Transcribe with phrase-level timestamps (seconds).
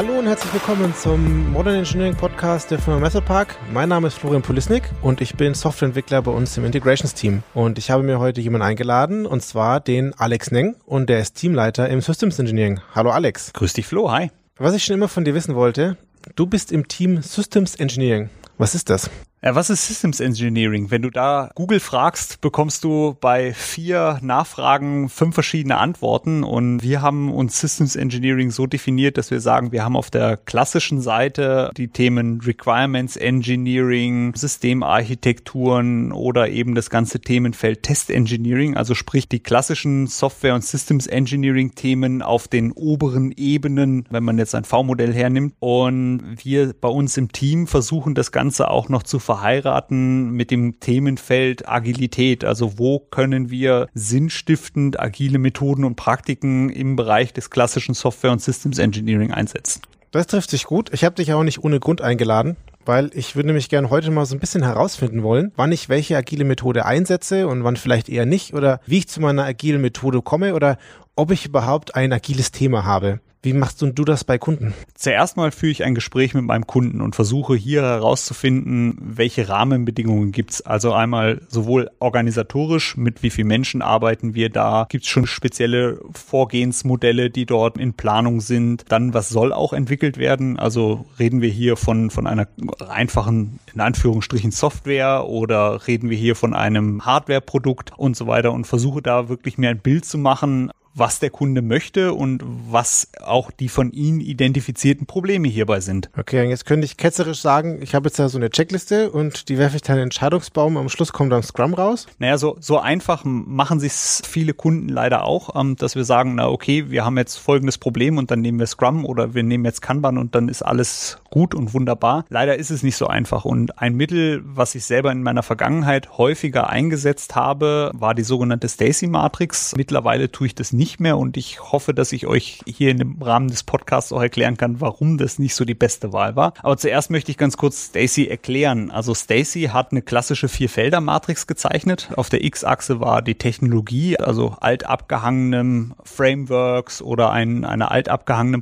[0.00, 3.54] Hallo und herzlich willkommen zum Modern Engineering Podcast der Firma Methopark.
[3.70, 7.42] Mein Name ist Florian Pulisnik und ich bin Softwareentwickler bei uns im Integrations Team.
[7.52, 11.34] Und ich habe mir heute jemanden eingeladen und zwar den Alex Neng und der ist
[11.34, 12.80] Teamleiter im Systems Engineering.
[12.94, 13.52] Hallo Alex.
[13.52, 14.30] Grüß dich Flo, hi.
[14.56, 15.98] Was ich schon immer von dir wissen wollte,
[16.34, 18.30] du bist im Team Systems Engineering.
[18.56, 19.10] Was ist das?
[19.42, 20.90] Ja, was ist Systems Engineering?
[20.90, 26.44] Wenn du da Google fragst, bekommst du bei vier Nachfragen fünf verschiedene Antworten.
[26.44, 30.36] Und wir haben uns Systems Engineering so definiert, dass wir sagen, wir haben auf der
[30.36, 38.94] klassischen Seite die Themen Requirements Engineering, Systemarchitekturen oder eben das ganze Themenfeld Test Engineering, also
[38.94, 44.54] sprich die klassischen Software und Systems Engineering Themen auf den oberen Ebenen, wenn man jetzt
[44.54, 45.54] ein V-Modell hernimmt.
[45.60, 50.80] Und wir bei uns im Team versuchen das Ganze auch noch zu verheiraten mit dem
[50.80, 52.44] Themenfeld Agilität.
[52.44, 58.42] Also wo können wir sinnstiftend agile Methoden und Praktiken im Bereich des klassischen Software- und
[58.42, 59.82] Systems Engineering einsetzen?
[60.10, 60.90] Das trifft sich gut.
[60.92, 64.26] Ich habe dich auch nicht ohne Grund eingeladen, weil ich würde nämlich gerne heute mal
[64.26, 68.26] so ein bisschen herausfinden wollen, wann ich welche agile Methode einsetze und wann vielleicht eher
[68.26, 70.76] nicht oder wie ich zu meiner agilen Methode komme oder
[71.14, 73.20] ob ich überhaupt ein agiles Thema habe.
[73.42, 74.74] Wie machst du das bei Kunden?
[74.94, 80.30] Zuerst mal führe ich ein Gespräch mit meinem Kunden und versuche hier herauszufinden, welche Rahmenbedingungen
[80.30, 80.60] gibt's.
[80.60, 87.30] Also einmal sowohl organisatorisch, mit wie vielen Menschen arbeiten wir da, gibt's schon spezielle Vorgehensmodelle,
[87.30, 88.84] die dort in Planung sind.
[88.90, 90.58] Dann, was soll auch entwickelt werden?
[90.58, 92.46] Also reden wir hier von, von einer
[92.90, 98.66] einfachen, in Anführungsstrichen, Software oder reden wir hier von einem Hardwareprodukt und so weiter und
[98.66, 103.50] versuche da wirklich mir ein Bild zu machen, was der Kunde möchte und was auch
[103.50, 106.10] die von Ihnen identifizierten Probleme hierbei sind.
[106.18, 109.58] Okay, jetzt könnte ich ketzerisch sagen, ich habe jetzt da so eine Checkliste und die
[109.58, 112.06] werfe ich dann in den Entscheidungsbaum, am Schluss kommt dann Scrum raus.
[112.18, 116.48] Naja, so, so einfach machen sich viele Kunden leider auch, ähm, dass wir sagen, na
[116.48, 119.82] okay, wir haben jetzt folgendes Problem und dann nehmen wir Scrum oder wir nehmen jetzt
[119.82, 122.24] Kanban und dann ist alles gut und wunderbar.
[122.28, 126.18] Leider ist es nicht so einfach und ein Mittel, was ich selber in meiner Vergangenheit
[126.18, 129.74] häufiger eingesetzt habe, war die sogenannte Stacy Matrix.
[129.76, 133.48] Mittlerweile tue ich das nicht mehr und ich hoffe, dass ich euch hier dem Rahmen
[133.48, 136.54] des Podcasts auch erklären kann, warum das nicht so die beste Wahl war.
[136.62, 138.90] Aber zuerst möchte ich ganz kurz Stacy erklären.
[138.90, 142.08] Also Stacy hat eine klassische Vierfelder-Matrix gezeichnet.
[142.16, 148.08] Auf der X-Achse war die Technologie, also alt abgehangenem Frameworks oder ein, einer alt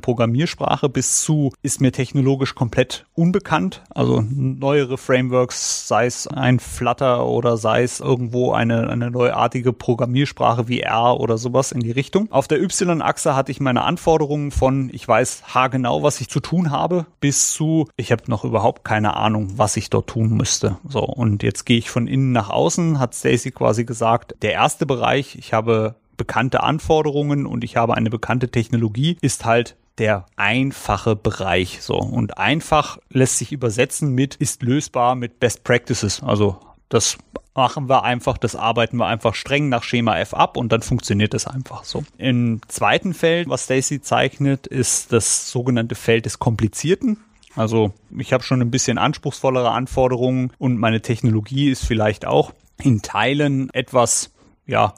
[0.01, 3.81] Programmiersprache bis zu ist mir technologisch komplett unbekannt.
[3.89, 10.67] Also neuere Frameworks, sei es ein Flutter oder sei es irgendwo eine, eine neuartige Programmiersprache
[10.67, 12.08] wie R oder sowas in die Richtung.
[12.09, 12.31] Richtung.
[12.31, 16.71] Auf der Y-Achse hatte ich meine Anforderungen von, ich weiß haargenau, was ich zu tun
[16.71, 20.77] habe, bis zu, ich habe noch überhaupt keine Ahnung, was ich dort tun müsste.
[20.87, 24.87] So, und jetzt gehe ich von innen nach außen, hat Stacy quasi gesagt, der erste
[24.87, 31.15] Bereich, ich habe bekannte Anforderungen und ich habe eine bekannte Technologie, ist halt der einfache
[31.15, 31.79] Bereich.
[31.81, 31.95] So.
[31.95, 36.23] Und einfach lässt sich übersetzen mit, ist lösbar mit Best Practices.
[36.23, 36.57] Also
[36.89, 37.17] das
[37.55, 41.33] machen wir einfach, das arbeiten wir einfach streng nach Schema F ab und dann funktioniert
[41.33, 42.03] das einfach so.
[42.17, 47.17] Im zweiten Feld, was Stacy zeichnet, ist das sogenannte Feld des Komplizierten.
[47.55, 53.01] Also ich habe schon ein bisschen anspruchsvollere Anforderungen und meine Technologie ist vielleicht auch in
[53.01, 54.31] Teilen etwas,
[54.65, 54.93] ja,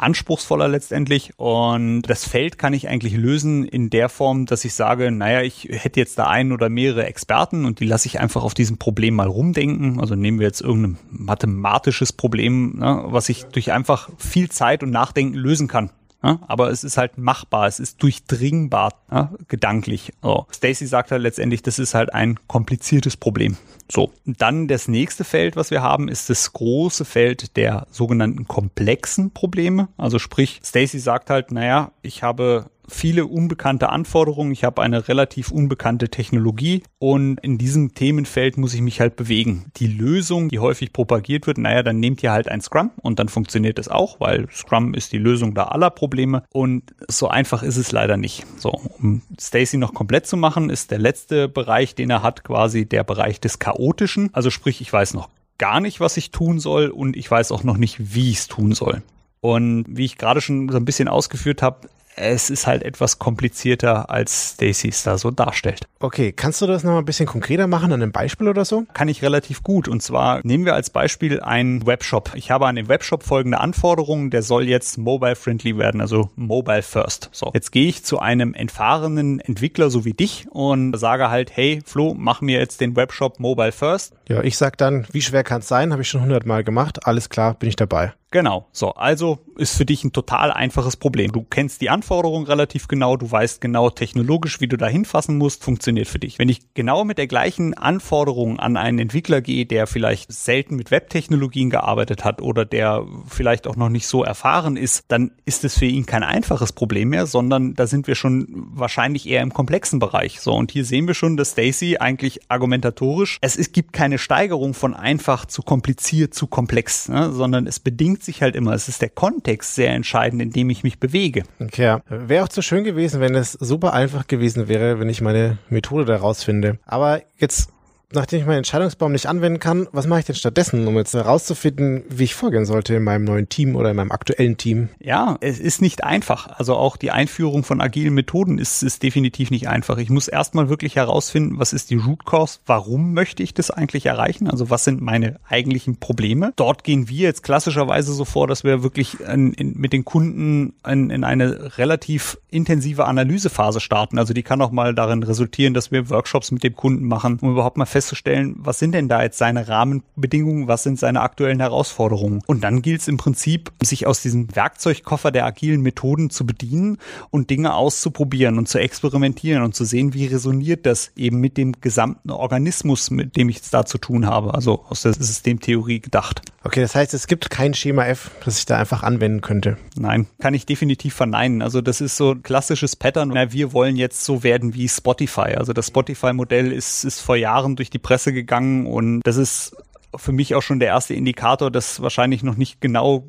[0.00, 1.32] anspruchsvoller letztendlich.
[1.36, 5.68] Und das Feld kann ich eigentlich lösen in der Form, dass ich sage, naja, ich
[5.70, 9.14] hätte jetzt da einen oder mehrere Experten und die lasse ich einfach auf diesem Problem
[9.14, 10.00] mal rumdenken.
[10.00, 14.90] Also nehmen wir jetzt irgendein mathematisches Problem, ne, was ich durch einfach viel Zeit und
[14.90, 15.90] Nachdenken lösen kann.
[16.22, 20.12] Ja, aber es ist halt machbar, es ist durchdringbar, ja, gedanklich.
[20.22, 20.46] So.
[20.52, 23.56] Stacy sagt halt letztendlich, das ist halt ein kompliziertes Problem.
[23.90, 29.32] So, dann das nächste Feld, was wir haben, ist das große Feld der sogenannten komplexen
[29.32, 29.88] Probleme.
[29.96, 35.50] Also sprich, Stacy sagt halt, naja, ich habe viele unbekannte Anforderungen, ich habe eine relativ
[35.50, 39.66] unbekannte Technologie und in diesem Themenfeld muss ich mich halt bewegen.
[39.76, 43.28] Die Lösung, die häufig propagiert wird, naja, dann nehmt ihr halt ein Scrum und dann
[43.28, 47.76] funktioniert es auch, weil Scrum ist die Lösung da aller Probleme und so einfach ist
[47.76, 48.44] es leider nicht.
[48.58, 52.86] So, um Stacy noch komplett zu machen, ist der letzte Bereich, den er hat, quasi
[52.86, 54.30] der Bereich des Chaotischen.
[54.32, 55.28] Also sprich, ich weiß noch
[55.58, 58.48] gar nicht, was ich tun soll und ich weiß auch noch nicht, wie ich es
[58.48, 59.02] tun soll.
[59.42, 64.10] Und wie ich gerade schon so ein bisschen ausgeführt habe, es ist halt etwas komplizierter,
[64.10, 65.88] als Stacy es da so darstellt.
[66.00, 68.84] Okay, kannst du das noch mal ein bisschen konkreter machen an einem Beispiel oder so?
[68.92, 69.88] Kann ich relativ gut.
[69.88, 72.32] Und zwar nehmen wir als Beispiel einen Webshop.
[72.34, 74.30] Ich habe an den Webshop folgende Anforderungen.
[74.30, 77.30] Der soll jetzt mobile-friendly werden, also mobile first.
[77.32, 81.80] So, jetzt gehe ich zu einem entfahrenen Entwickler so wie dich und sage halt, hey
[81.84, 84.14] Flo, mach mir jetzt den Webshop mobile first.
[84.30, 85.90] Ja, ich sag dann, wie schwer kann es sein?
[85.90, 87.04] Habe ich schon hundertmal gemacht.
[87.04, 88.12] Alles klar, bin ich dabei.
[88.32, 88.68] Genau.
[88.70, 91.32] So, also ist für dich ein total einfaches Problem.
[91.32, 95.64] Du kennst die Anforderungen relativ genau, du weißt genau technologisch, wie du da hinfassen musst,
[95.64, 96.38] funktioniert für dich.
[96.38, 100.92] Wenn ich genau mit der gleichen Anforderung an einen Entwickler gehe, der vielleicht selten mit
[100.92, 105.76] Webtechnologien gearbeitet hat oder der vielleicht auch noch nicht so erfahren ist, dann ist es
[105.76, 109.98] für ihn kein einfaches Problem mehr, sondern da sind wir schon wahrscheinlich eher im komplexen
[109.98, 110.40] Bereich.
[110.40, 114.74] So, und hier sehen wir schon, dass Stacy eigentlich argumentatorisch, es, es gibt keine Steigerung
[114.74, 118.72] von einfach zu kompliziert zu komplex, ne, sondern es bedingt sich halt immer.
[118.72, 121.42] Es ist der Kontext sehr entscheidend, in dem ich mich bewege.
[121.58, 122.02] Okay, ja.
[122.08, 126.04] Wäre auch zu schön gewesen, wenn es super einfach gewesen wäre, wenn ich meine Methode
[126.04, 126.78] daraus finde.
[126.86, 127.70] Aber jetzt
[128.12, 132.02] nachdem ich meinen Entscheidungsbaum nicht anwenden kann, was mache ich denn stattdessen, um jetzt herauszufinden,
[132.08, 134.88] wie ich vorgehen sollte in meinem neuen Team oder in meinem aktuellen Team?
[134.98, 136.48] Ja, es ist nicht einfach.
[136.58, 139.98] Also auch die Einführung von agilen Methoden ist, ist definitiv nicht einfach.
[139.98, 142.58] Ich muss erstmal wirklich herausfinden, was ist die Root Cause?
[142.66, 144.48] Warum möchte ich das eigentlich erreichen?
[144.50, 146.52] Also was sind meine eigentlichen Probleme?
[146.56, 150.74] Dort gehen wir jetzt klassischerweise so vor, dass wir wirklich in, in, mit den Kunden
[150.86, 154.18] in, in eine relativ intensive Analysephase starten.
[154.18, 157.52] Also die kann auch mal darin resultieren, dass wir Workshops mit dem Kunden machen, um
[157.52, 161.60] überhaupt mal fest festzustellen, was sind denn da jetzt seine Rahmenbedingungen, was sind seine aktuellen
[161.60, 162.42] Herausforderungen.
[162.46, 166.96] Und dann gilt es im Prinzip, sich aus diesem Werkzeugkoffer der agilen Methoden zu bedienen
[167.30, 171.72] und Dinge auszuprobieren und zu experimentieren und zu sehen, wie resoniert das eben mit dem
[171.80, 174.54] gesamten Organismus, mit dem ich es da zu tun habe.
[174.54, 176.40] Also aus der Systemtheorie gedacht.
[176.62, 179.78] Okay, das heißt, es gibt kein Schema F, das ich da einfach anwenden könnte.
[179.96, 181.62] Nein, kann ich definitiv verneinen.
[181.62, 183.30] Also das ist so ein klassisches Pattern.
[183.32, 185.54] Na, wir wollen jetzt so werden wie Spotify.
[185.56, 189.74] Also das Spotify-Modell ist, ist vor Jahren durch die Presse gegangen und das ist
[190.16, 193.24] für mich auch schon der erste Indikator, dass wahrscheinlich noch nicht genau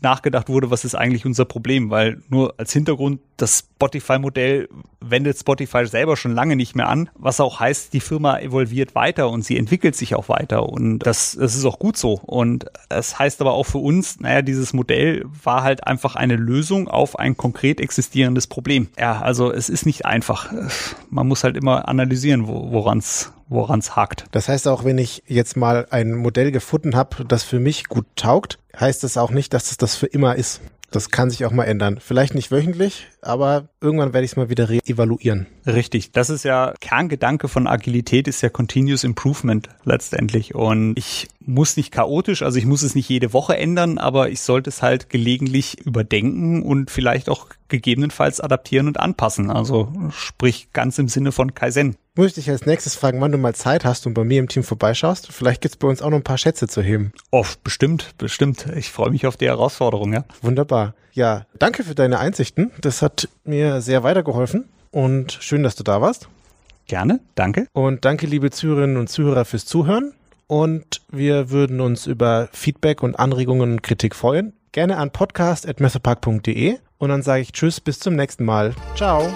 [0.00, 4.68] nachgedacht wurde, was ist eigentlich unser Problem, weil nur als Hintergrund das Spotify-Modell
[5.00, 9.28] wendet Spotify selber schon lange nicht mehr an, was auch heißt, die Firma evolviert weiter
[9.30, 12.14] und sie entwickelt sich auch weiter und das, das ist auch gut so.
[12.14, 16.88] Und es heißt aber auch für uns, naja, dieses Modell war halt einfach eine Lösung
[16.88, 18.88] auf ein konkret existierendes Problem.
[18.98, 20.52] Ja, also es ist nicht einfach.
[21.10, 24.24] Man muss halt immer analysieren, woran es woran es hakt.
[24.32, 28.06] Das heißt auch, wenn ich jetzt mal ein Modell gefunden habe, das für mich gut
[28.16, 30.60] taugt, heißt das auch nicht, dass es das für immer ist.
[30.90, 31.98] Das kann sich auch mal ändern.
[32.00, 35.46] Vielleicht nicht wöchentlich, aber irgendwann werde ich es mal wieder re-evaluieren.
[35.66, 36.12] Richtig.
[36.12, 40.54] Das ist ja Kerngedanke von Agilität ist ja Continuous Improvement letztendlich.
[40.54, 44.40] Und ich muss nicht chaotisch, also ich muss es nicht jede Woche ändern, aber ich
[44.40, 49.50] sollte es halt gelegentlich überdenken und vielleicht auch gegebenenfalls adaptieren und anpassen.
[49.50, 51.96] Also sprich ganz im Sinne von Kaizen.
[52.14, 54.48] Muss ich dich als nächstes fragen, wann du mal Zeit hast und bei mir im
[54.48, 55.30] Team vorbeischaust?
[55.30, 57.12] Vielleicht gibt's bei uns auch noch ein paar Schätze zu heben.
[57.30, 58.66] Oh, bestimmt, bestimmt.
[58.74, 60.24] Ich freue mich auf die Herausforderung, ja.
[60.40, 60.75] Wunderbar.
[61.12, 62.72] Ja, danke für deine Einsichten.
[62.80, 66.28] Das hat mir sehr weitergeholfen und schön, dass du da warst.
[66.86, 67.66] Gerne, danke.
[67.72, 70.12] Und danke, liebe Zuhörerinnen und Zuhörer, fürs Zuhören.
[70.46, 74.52] Und wir würden uns über Feedback und Anregungen und Kritik freuen.
[74.72, 76.78] Gerne an podcast.messerpark.de.
[76.98, 78.74] Und dann sage ich Tschüss, bis zum nächsten Mal.
[78.94, 79.32] Ciao.